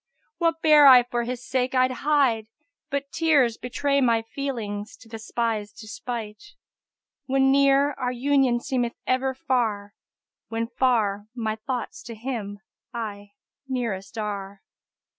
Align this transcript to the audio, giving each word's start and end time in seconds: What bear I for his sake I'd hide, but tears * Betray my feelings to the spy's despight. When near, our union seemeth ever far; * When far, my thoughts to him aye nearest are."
What 0.39 0.63
bear 0.63 0.87
I 0.87 1.03
for 1.03 1.25
his 1.25 1.47
sake 1.47 1.75
I'd 1.75 1.91
hide, 1.91 2.47
but 2.89 3.11
tears 3.11 3.57
* 3.59 3.61
Betray 3.61 4.01
my 4.01 4.23
feelings 4.23 4.97
to 4.97 5.07
the 5.07 5.19
spy's 5.19 5.71
despight. 5.71 6.55
When 7.27 7.51
near, 7.51 7.91
our 7.99 8.11
union 8.11 8.59
seemeth 8.61 8.95
ever 9.05 9.35
far; 9.35 9.93
* 10.21 10.47
When 10.49 10.65
far, 10.69 11.27
my 11.35 11.55
thoughts 11.55 12.01
to 12.05 12.15
him 12.15 12.61
aye 12.91 13.33
nearest 13.67 14.17
are." 14.17 14.63